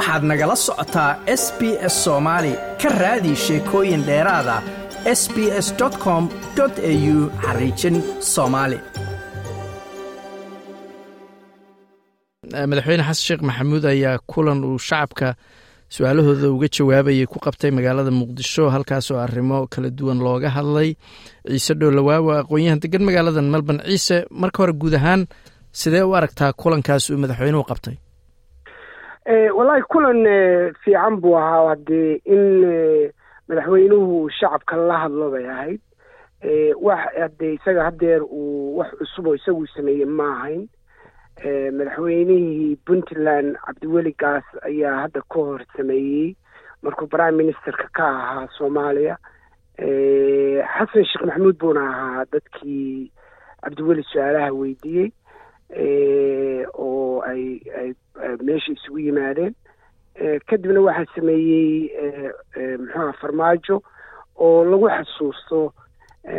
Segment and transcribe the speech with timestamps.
[0.00, 1.10] waxaad nagala socotaa
[1.42, 1.60] s b
[1.92, 4.56] s soomaali ka raadi sheekooyin dheeraada
[5.20, 5.68] s b s
[6.04, 6.22] com
[6.60, 7.96] au xariijin
[8.34, 8.78] soomaali
[12.70, 15.28] madaxweyne xasan sheekh maxamuud ayaa kulan uu shacabka
[15.94, 20.90] su'aalahooda uga jawaabayay ku qabtay magaalada muqdisho halkaasoo arrimo kala duwan looga hadlay.
[21.50, 23.82] Ciise dhowlawaawa aqoon-yahan degan magaalada melbourne.
[23.90, 25.20] Ciise marka hore guud ahaan
[25.80, 27.96] sidee u aragtaa kulankaas uu madaxweynuhu qabtay
[29.30, 30.20] wallaahi kulan
[30.84, 33.12] fiican buu ahaa haddee in
[33.48, 35.80] madaxweynuhu shacabka la hadlo bay ahayd
[36.82, 40.66] wax haddee isaga haddeer uu wax cusub oo isagu sameeyey ma ahayn.
[41.78, 46.34] Madaxweynihii puntland cabdiweli gaas ayaa hadda ka hor sameeyey.
[46.82, 49.16] Markuu prime ministerka ka ahaa soomaaliya.
[49.78, 53.10] Xasan sheekh maxamuud buuna ahaa dadkii
[53.62, 55.12] cabdiweli su'aalaha weydiiyey
[56.74, 57.88] oo ay ay
[58.42, 59.54] meesha isugu yimaadeen.
[60.48, 61.90] Kadibna waxaa sameeyey
[62.78, 63.82] muxuuha farmaajo
[64.36, 65.72] oo lagu xasuusto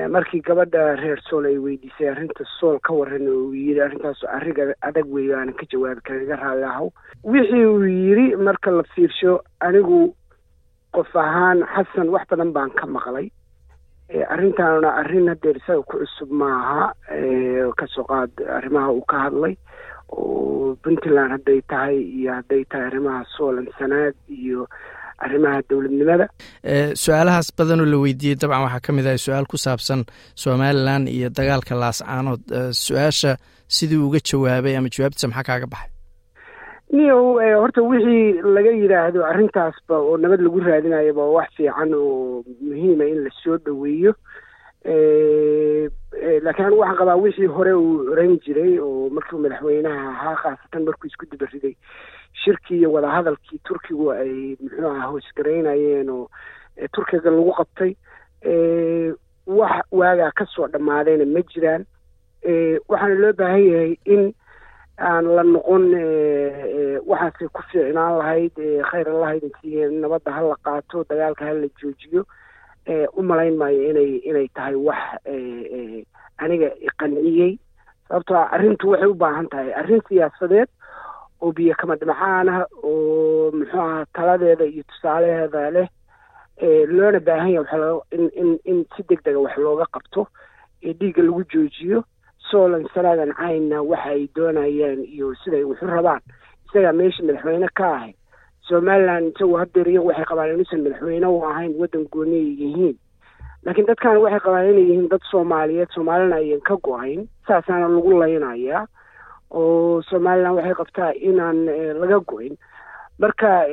[0.09, 5.07] markii gabadha reer sool ay weydiisay arrinta sool ka waran uu yidhi arrintaas arriga adag
[5.09, 6.89] weeyo aanan ka jawaabi karin iga raalli ahaw
[7.23, 10.13] wixii uu yidhi marka la fiirsho anigu
[10.93, 13.31] qof ahaan xasan wax badan baan ka maqlay
[14.33, 16.91] arrintaanuna arrin haddeer isaga ku cusub maaha
[17.79, 19.53] ka soo qaad arrimaha uu ka hadlay.
[20.11, 24.67] Oo puntland hadday tahay iyo hadday tahay arrimaha soolan sanaag iyo
[25.25, 26.25] arrimaha dowladnimada.
[27.03, 30.01] Su'aalahaas badanoo la weydiiyey dabcan waxaa ka mid ahay su'aal ku saabsan
[30.43, 32.41] somalilan iyo dagaalka laascaanood
[32.83, 33.37] su'aasha
[33.77, 35.90] sidii uga jawaabay ama jawaabtiisa maxaa kaaga baxay
[36.91, 43.23] niyow horta wixii laga yidhaahdo arrintaasba oo nabad lagu raadinayaba wax fiican oo muhiima in
[43.23, 44.13] la soo dhoweeyo
[46.43, 51.07] laakiin anigu waxaan qabaa wixii hore uu oran jiray oo markiu madaxweynaha ahaa khaasatan markuu
[51.07, 51.75] isku dibariday
[52.43, 56.27] shirkii iyo wadahadalkii turkigu ay muxuu aha hoosgaraynayeen oo
[56.93, 57.95] turkiga lagu qabtay.
[59.47, 61.85] Wax waagaa ka soo dhammaadayna ma jiraan.
[62.89, 64.33] Waxaana loo baahan yahay in
[65.09, 65.83] aan la noqon
[67.09, 68.55] waxaasay ku fiicnaan lahayd
[68.89, 72.21] khayr allahayd intii nabadda ha la qaato dagaalka ha la joojiyo
[73.17, 75.01] u malayn maayo inay inay tahay wax
[76.43, 77.57] aniga iqanciyey
[78.07, 80.69] sababtoo a arrintu waxay u baahan tahay arrin siyaasadeed
[81.41, 85.87] oo biyo kama dhimcaana oo muxuu aha taladeeda iyo tusaalaheeda leh.
[86.87, 90.27] Loona baahan yahay in in in si deg dega wax looga qabto
[90.83, 92.03] ee dhiigga lagu joojiyo
[92.51, 96.21] solan sanaadan caynna waxa ay doonayaan iyo siday waxu rabaan.
[96.67, 98.13] Isagaa meesha madaxweyne ka ahay
[98.67, 102.95] somaliland isagu haddeer iyagu waxay qabaan inuusan madaxweyne u ahayn waddan gooni ay yihiin.
[103.65, 107.27] Laakiin dadkaana waxay qabaan inay yihiin dad soomaaliyeed soomaalina ayan ka go'ayn.
[107.47, 108.85] Saasaana lagu laynayaa
[109.51, 111.65] oo somaliland waxay qabtaa inaan
[112.01, 112.55] laga go-in.
[113.19, 113.67] Marka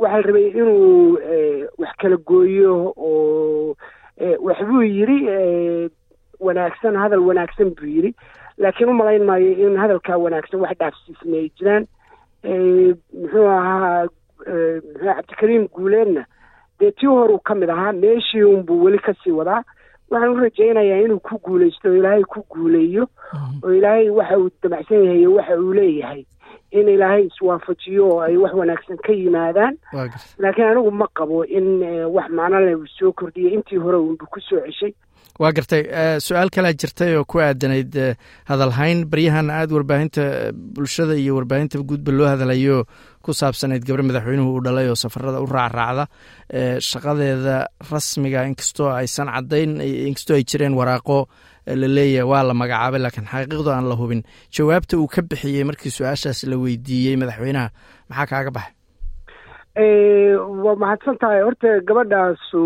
[0.00, 1.18] waxaa rabay inuu
[1.78, 3.76] wax kala gooyo oo
[4.18, 5.18] waxbuu yidhi
[6.40, 8.14] wanaagsan hadal wanaagsan buu yidhi.
[8.58, 11.84] Laakiin u malayn maayo in hadalkaa wanaagsan wax dhaafsiisna ay jiraan.
[12.44, 16.24] Muxuu ahaa muxuu cabdikariim guuleedna
[16.80, 19.62] dee tii horuu ka mid ahaa meeshii unbuu weli ka sii wadaa.
[20.10, 23.06] Waxaan u rajaynayaa inuu ku guulaysto oo ilaahay ku guuleeyo.
[23.62, 26.24] Oo ilaahay waxa uu damacsan yahay iyo waxa uu leeyahay
[26.80, 29.74] in ilaahay iswaafajiyo oo ay wax wanaagsan ka yimaadaan.
[30.38, 31.82] Laakiin anigu ma qabo in
[32.16, 33.54] wax macno uu soo kordhiyay.
[33.54, 34.94] Intii hore unbu ku soo ceshay.
[35.38, 35.82] Waa gartay
[36.20, 37.94] su'aal kalaa jirtay oo ku aadanayd
[38.50, 42.84] hadalhayn baryahan aada warbaahinta bulshada iyo warbaahinta guudba loo hadalayo
[43.24, 46.04] ku saabsanayd gabar madaxweynuhu uu dhalay oo safarada u raacraacda
[46.90, 47.56] shaqadeeda
[47.92, 49.80] rasmiga inkastoo aysan caddayn
[50.10, 51.18] inkastoo ay jireen waraaqo
[51.80, 54.22] la leeyahay waa la magacaabay laakiin xaqiiqdu aan la hubin.
[54.56, 57.68] Jawaabta uu ka bixiyey markii su'aashaas la weydiiyey madaxweynaha
[58.08, 58.72] maxaa kaaga baxay?
[60.64, 62.62] Waa mahadsan tahay horta gabadhaasu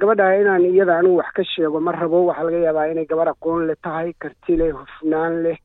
[0.00, 2.24] gabadha inaan iyada anigu wax ka sheego ma rabo.
[2.28, 5.58] Waxaa laga yaabaa inay gabar aqoon leh tahay karti leh hufnaan leh.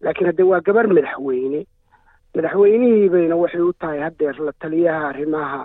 [0.00, 1.60] Laakiin haddee waa gabar madaxweyne
[2.38, 5.60] madaxweynihii bayna waxay u tahay haddeer la taliyaha arrimaha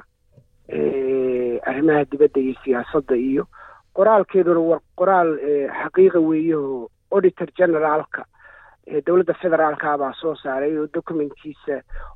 [1.69, 3.43] arrimaha dibadda iyo siyaasadda iyo
[3.97, 5.29] qoraalkeeduna waa qoraal
[5.81, 8.25] xaqiiqa weeye oo auditor generaalka
[9.05, 11.75] dowladda federaalka baa soo saaray oo documentkiisa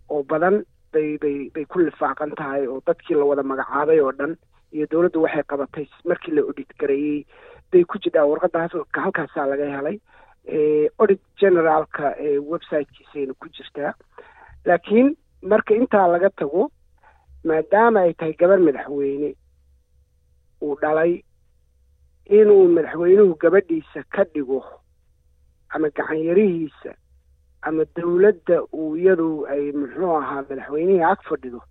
[0.10, 0.64] oo badan
[0.94, 4.34] bay bay bay ku lifaaqan tahay oo dadkii la wada magacaabay oo dhan
[4.74, 7.26] iyo dowladdu waxay qabatay markii la audit gareeyey
[7.72, 8.66] bay ku jirtaa warqadda
[9.06, 9.98] halkaasaa laga helay
[11.00, 12.16] audit generaalka
[12.52, 13.94] websitekiisayna ku jirtaa
[14.68, 15.08] laakiin
[15.52, 16.64] marka intaa laga tago
[17.48, 19.30] maadaama ay tahay gabar madaxweyne
[20.66, 21.14] uu dhalay
[22.40, 24.60] inuu madaxweynuhu gabadhiisa ka dhigo
[25.70, 26.92] ama gacanyarihiisa
[27.62, 31.62] ama dowladda uu iyadu ay muxuu ahaa madaxweynihii ag fadhido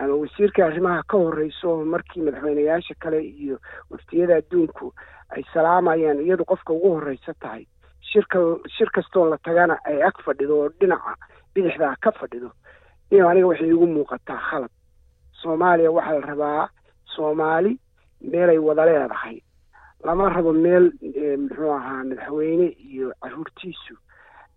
[0.00, 3.56] ama wasiirka arrimaha ka horeyso markii madaxweyneyaasha kale iyo
[3.90, 4.92] waftiyada adduunku
[5.34, 7.64] ay salaamayaan iyadu qofka ugu horeysa tahay
[8.00, 8.38] shirka
[8.76, 11.14] shir kastoo la tagana ay ag fadhido oo dhinaca
[11.54, 12.50] bidixdaa ka fadhido.
[13.12, 14.70] Iyo aniga waxay igu muuqataa khalad.
[15.42, 16.68] Soomaaliya waxaa la rabaa
[17.16, 17.78] soomaali
[18.20, 19.42] meelay wada leedahay.
[20.04, 20.92] Lama rabo meel
[21.38, 23.94] muxuu ahaa madaxweyne iyo caruurtiisu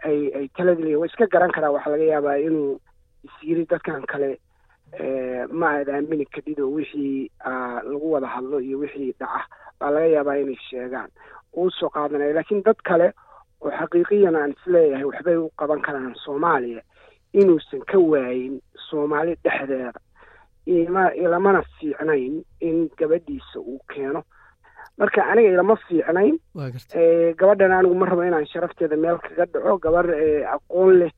[0.05, 2.79] ay ay taladiliya wa iska garan karaa waxaa laga yaabaa inuu
[3.23, 4.39] isyiri dadkan kale
[5.51, 7.29] ma aad aamini kadhid oo wixii
[7.89, 9.45] lagu wada hadlo iyo wixii dhaca.
[9.79, 11.09] Baa laga yaabaa inay sheegaan.
[11.57, 13.13] Uu soo qaadanaya laakiin dad kale
[13.65, 16.81] oo xaqiiqiyan aan is leeyahay waxbay u qaban karaan soomaaliya
[17.33, 19.91] inuusan ka waayin soomaali dhexdeeda.
[20.65, 24.21] Ima ilamana fiicnayn in gabadhiisa uu keeno.
[24.97, 26.37] Marka aniga ilama fiicnayn
[27.39, 29.77] gabadhan anigu ma rabo inaan sharafteeda meel kaga dhaco.
[29.77, 30.05] Gabar
[30.55, 31.11] aqoon leh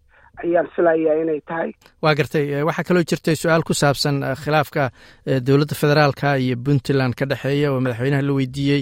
[0.44, 1.69] ayaan filayaa inay tahay.
[2.01, 4.84] Waa gartay waxaa kaloo jirtay su'aal ku saabsan khilaafka
[5.48, 8.81] dowladda federaalka iyo puntland ka dhexeeya oo madaxweynaha la weydiiyey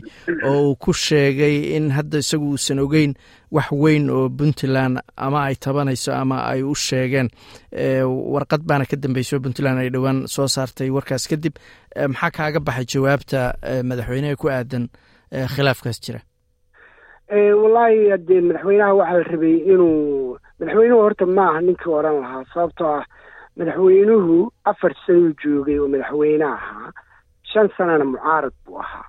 [0.50, 3.14] oo uu ku sheegay in hadda isagu uusan ogeyn
[3.52, 7.30] wax weyn oo puntland ama ay tabanayso ama ay u sheegeen.
[8.34, 11.56] Warqad baana ka dambeyso puntland ay dhowaan soo saartay warkaas kadib
[11.96, 13.40] maxaa kaaga baxay jawaabta
[13.90, 14.90] madaxweyneha ku aadan
[15.56, 16.20] khilaafkaas jira?
[17.32, 22.88] Wallaahi hadee madaxweynaha waxaa la rabay inuu madaxweynuhu horta ma aha ninkii oran lahaa sababtoo
[23.00, 23.06] ah
[23.60, 26.92] madaxweynuhu afar sanuu joogay oo madaxweyne ahaa
[27.52, 29.06] shan sanana mucaarad buu ahaa.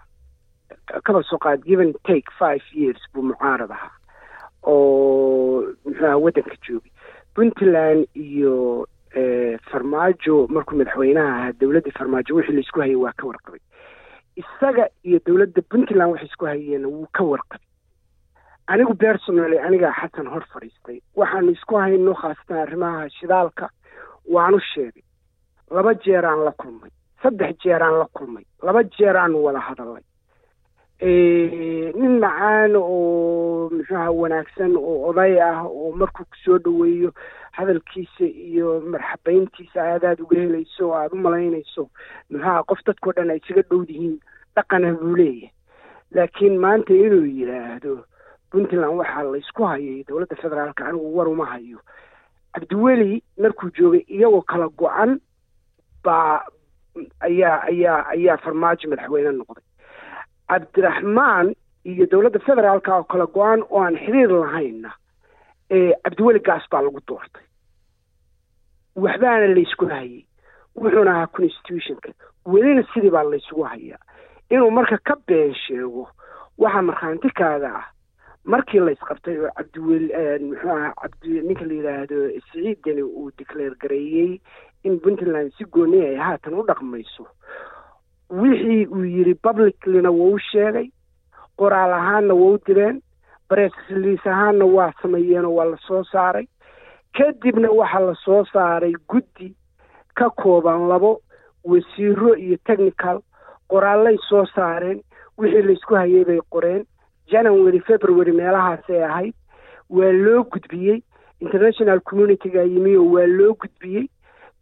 [1.04, 3.92] Kaba soo qaad given take five years buu mucaarad ahaa
[4.62, 6.92] oo muxuaha waddanka joogay.
[7.34, 8.86] Puntland iyo
[9.70, 13.60] farmaajo markuu madaxweynaha ahaa dowladdii farmaajo wixii la isku hayay waa ka warqabay.
[14.36, 17.65] Isaga iyo dowladda puntland waxay isku hayeen wuu ka warqabay
[18.66, 20.98] anigu personally anigaa xasan hor fadhiistay.
[21.16, 23.68] Waxaanu isku hayno khaasatan arrimaha shidaalka.
[24.34, 25.02] Waanu sheegay.
[25.70, 26.90] Laba jeeraan la kulmay.
[27.22, 28.44] Saddex jeeraan la kulmay.
[28.62, 30.02] Laba jeeraanu wada hadalay.
[32.00, 37.12] Nin macaan oo muxuaha wanaagsan oo oday ah oo markuu ku soo dhoweeyo
[37.52, 41.90] hadalkiisa iyo marxabeyntiisa aadaad uga helayso oo aada u malaynayso
[42.30, 44.16] muxuaha qof dadkao dhan ay isaga dhowdihiin
[44.56, 45.52] dhaqana buu leeyahay.
[46.14, 48.04] Laakiin maanta inuu yidhaahdo
[48.50, 51.78] puntland waxaa laysku hayay dowladda federaalka anigu war uma hayo.
[52.54, 55.20] Cabdiweli markuu joogay iyagoo kala go-an
[56.04, 56.40] baa
[57.20, 59.64] ayaa ayaa ayaa farmaajo madaxweyne noqday.
[60.48, 61.54] Cabdiraxmaan
[61.84, 64.90] iyo dowladda federaalka oo kala go-an oo aan xiriir lahaynna
[66.04, 67.42] cabdiweli gaas baa lagu doortay.
[68.96, 70.24] Waxbaana laysku hayay.
[70.76, 72.08] Wuxuuna ahaa constitutionka.
[72.46, 73.98] Welina sidii baa laysugu hayaa.
[74.50, 76.08] Inuu marka ka been sheego
[76.58, 77.86] waxaa markhaanti kaaga ah
[78.52, 80.08] markii laysqabtay oo cabdiweli
[80.48, 82.16] muxuu aha cabdi ninka la yidhaahdo
[82.46, 84.40] siciid deni uu declare gareeyey
[84.84, 87.26] in puntland si gooni ay haatan u dhaqmayso.
[88.30, 90.88] Wixii uu yidhi publiclyna waa u sheegay
[91.58, 93.00] qoraal ahaanna waa u direen
[93.48, 93.72] bress
[94.26, 96.46] ahaanna waa sameeyeenoo waa la soo saaray.
[97.18, 99.54] Kadibna waxaa la soo saaray guddi
[100.14, 101.20] ka kooban labo
[101.64, 103.20] wasiiro iyo technical
[103.68, 105.00] qoraallay soo saareen
[105.38, 106.84] wixii laysku hayay bay qoreen
[107.30, 109.34] january february meelahaasay ahayd.
[109.90, 111.02] Waa loo gudbiyey.
[111.40, 114.08] International communityga yimi oo waa loo gudbiyey.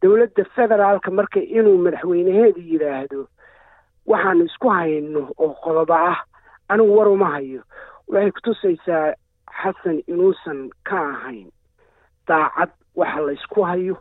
[0.02, 3.28] Dowladda federaalka marka inuu madaxweyneheedu yidhaahdo
[4.06, 6.18] waxaanu isku hayno oo qodoba ah.
[6.68, 7.62] Anigu war uma hayo.
[8.08, 9.14] Waxay kutusaysaa
[9.62, 11.48] xasan inuusan ka ahayn
[12.28, 13.96] daacad waxa laysku hayo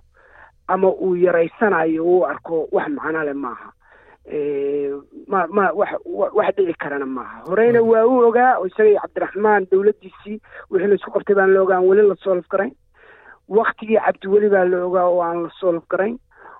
[0.68, 3.72] ama uu yaraysanayo uu arko wax macno leh maaha
[5.28, 7.44] ma ma wax wax dhici karana maaha.
[7.48, 10.40] Horeyna waa u ogaa oo isaga iyo cabdiraxmaan dowladdiisii
[10.72, 12.72] wixii la isku qabtay baan la ogaa aan weli la soolaf garayn
[13.50, 16.18] waktigii cabdiweli baa la ogaa oo aan la soolaf garayn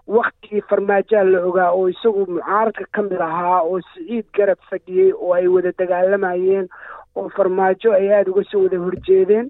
[0.08, 5.34] waktigii farmaajaa la ogaa oo isagu mucaaradka ka mid ahaa oo siciid garab fadhiyey oo
[5.34, 6.68] ay wada dagaalamayeen
[7.16, 9.50] oo farmaajo ay aada uga soo wada horjeedeen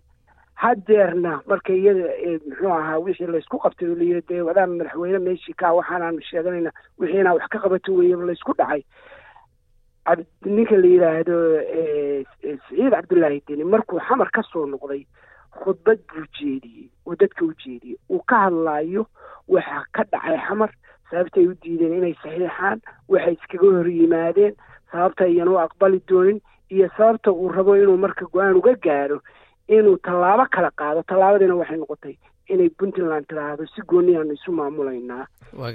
[0.55, 2.07] hadeerna marka iyada
[2.47, 7.23] muxuu ahaa wixii laysku qabtay oo layiri dee wadaa madaxweyne meeshii kaa waxaanaanu sheeganayna wixii
[7.23, 8.83] wax ka qabato weeye laysku dhacay.
[10.45, 11.35] Ninka la yidhaahdo
[12.67, 15.05] siciid cabdullaahi deni markuu xamar ka soo noqday
[15.63, 17.97] khudbad buu jeediyey oo dadka u jeediyey.
[18.11, 19.05] Uu ka hadlaayo
[19.47, 20.71] waxa ka dhacay xamar
[21.09, 24.55] sababtay u diideen inay saxiixaan waxay iskaga hor yimaadeen
[24.91, 29.21] sababta iyan u aqbali doonin iyo sababta uu rabo inuu marka go'aan uga gaaro
[29.67, 31.03] inuu tallaabo kala qaado.
[31.09, 32.15] Tallaabadiina waxay noqotay
[32.49, 35.25] inay puntland tiraahdo si gooniyaanu isu maamulaynaa.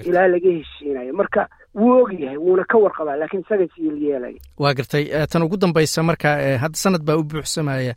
[0.08, 5.04] Ilaa laga heshiinayo marka wuu ogyahay wuuna ka warqabaa laakiin isaga siilyeelaya waa gartay.
[5.32, 6.28] Tan ugu dambaysa marka
[6.62, 7.94] hadda sanad baa u buuxsamaya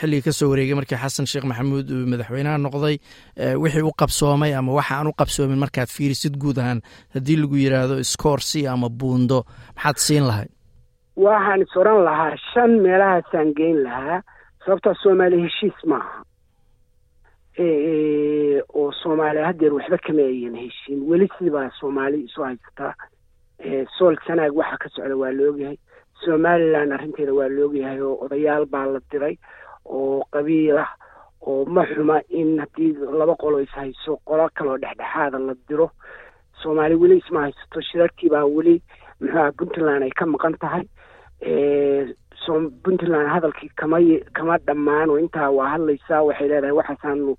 [0.00, 2.96] xilligii ka soo wareegay markii xasan sheekh maxamuud uu madaxweynaha noqday.
[3.62, 6.80] Wixii u qabsoomay ama waxa aan u qabsoomin markaad fiirisid guud ahaan
[7.14, 9.42] haddii lagu yidhaahdo scoorsi ama buundo
[9.74, 10.50] maxaad siin lahayd?
[11.16, 14.20] Waxaan is oran lahaa shan meelahaasaan geyn lahaa
[14.64, 16.22] sababtaa soomaali heshiis maaha
[18.74, 22.94] oo soomaaliya haddeer waxba kama ayan heshiin weli siibaa soomaali isu haysataa
[23.98, 25.76] sool sanaag waxa ka socda waa la ogyahay
[26.24, 29.36] somalilan arrinteeda waa la ogyahay oo odayaal baa la diray
[29.84, 30.90] oo qabiil ah
[31.46, 35.90] oo ma xuma in haddii laba qolo is hayso qolo kaloo dhexdhexaada la diro
[36.62, 38.82] soomaali weli isma haysato shirarkiibaa weli
[39.20, 40.84] muxuuha puntland ay ka maqan tahay
[42.84, 43.98] puntland hadalkii kama
[44.36, 47.36] kama dhammaan oo intaa waa hadlaysaa waxay leedahay waxaasaanu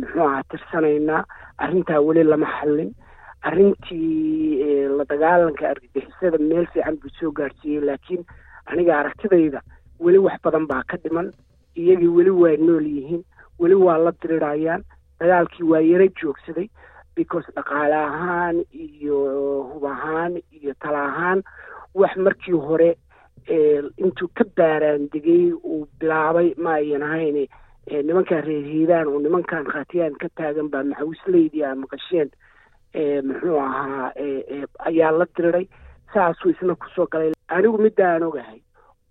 [0.00, 1.24] muxuu aha tirsanaynaa
[1.64, 2.90] arrintaa weli lama xallin
[3.48, 8.24] arrintii la dagaalanka argagixisada meel fiican buu soo gaarsiiyey laakiin
[8.66, 9.60] aniga aragtidayda
[10.00, 11.32] weli wax badan baa ka dhiman.
[11.76, 13.22] Iyagii weli waa nool yihiin
[13.60, 14.82] weli waa la dirirayaan
[15.20, 16.68] dagaalkii waa yaro joogsaday
[17.16, 19.18] because dhaqaale ahaan iyo
[19.72, 21.42] hub ahaan iyo tala ahaan
[21.94, 22.96] wax markii hore
[23.48, 27.46] intuu ka baaraan degay uu bilaabay ma ayan ahayn
[28.06, 32.30] nimankan reer hiiraan oo nimankan khatiyaan ka taagan baa maxawisleydi a maqasheen.
[33.26, 34.12] Muxuu ahaa
[34.86, 35.66] ayaa la diriray
[36.14, 37.32] saasuu isna ku soo galay.
[37.48, 38.60] Anigu midaan ogahay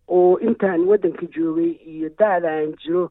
[0.08, 3.10] oo intaan waddanka joogay iyo da-da aan jiro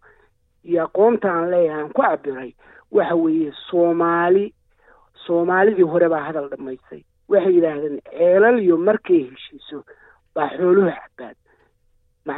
[0.64, 2.54] iyo aqoonta aan leeyahay aan ku cabiray
[2.90, 4.52] waxa weeye soomaali
[5.26, 7.02] soomaalidii hore baa hadal dhammaystay.
[7.28, 9.84] Waxay yidhaahdeen ceelal iyo markay heshiiso
[10.34, 10.88] baa xooluhu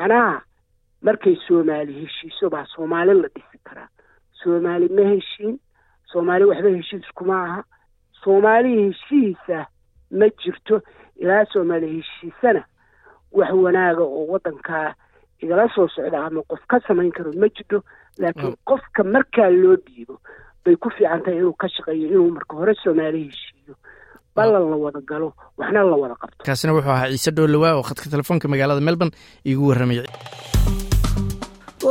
[0.01, 0.43] macnaha
[1.03, 3.89] markay soomaali heshiiso baa soomaali la dhisi karaa.
[4.43, 5.59] Soomaali ma heshiin
[6.13, 7.65] soomaali waxba heshiis kuma aha.
[8.25, 9.67] Soomaali heshiisa
[10.11, 10.83] ma jirto
[11.17, 12.65] ilaa soomaali heshiisana
[13.33, 14.95] wax wanaaga oo waddankaa
[15.41, 17.83] igala soo socda ama qof ka samayn karo ma jirto
[18.19, 20.19] laakiin qofka markaa loo dhiibo
[20.65, 23.60] bay ku fiican tahay inuu ka shaqeeyo inuu marka hore soomaali heshiiyo
[24.41, 25.29] ballan la wada galo
[25.61, 26.41] waxna la wada qabto.
[26.47, 29.13] Kaasina wuxuu ahaa ciise dhowlawaa oo khadka telefoonka magaalada melbourne
[29.49, 29.99] iigu warramay.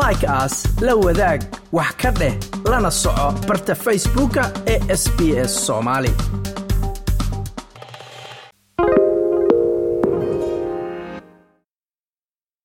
[0.02, 1.42] Like aas la wadaag
[1.78, 2.34] wax ka dheh
[2.72, 6.12] lana soco barta facebooka ee sb s soomaali